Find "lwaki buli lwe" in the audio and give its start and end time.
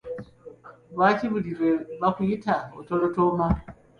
0.93-1.71